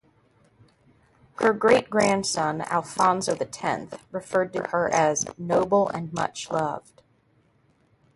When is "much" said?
6.11-6.49